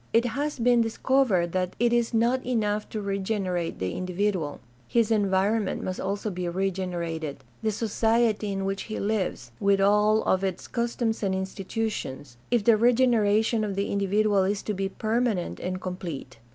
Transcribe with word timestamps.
It 0.13 0.25
has 0.25 0.57
been 0.57 0.81
dis 0.81 0.97
covered 0.97 1.51
that 1.51 1.75
it 1.79 1.93
is 1.93 2.11
not 2.11 2.43
enough 2.43 2.89
to 2.89 2.99
regenerate 2.99 3.77
the 3.77 3.91
individual; 3.93 4.59
his 4.87 5.11
environment 5.11 5.83
must 5.83 5.99
also 5.99 6.31
be 6.31 6.49
regenerated— 6.49 7.43
^the 7.63 7.71
society 7.71 8.51
in 8.51 8.65
which 8.65 8.85
he 8.89 8.99
lives, 8.99 9.51
with 9.59 9.79
all 9.79 10.23
of 10.23 10.43
its 10.43 10.67
customs 10.67 11.21
and 11.21 11.35
institutions— 11.35 12.37
if 12.49 12.63
the 12.63 12.77
regeneration 12.77 13.63
of 13.63 13.75
the 13.75 13.91
individual 13.91 14.43
is 14.43 14.63
to 14.63 14.73
be 14.73 14.89
permanent 14.89 15.59
and 15.59 15.79
com 15.79 15.97
plete. 15.97 16.37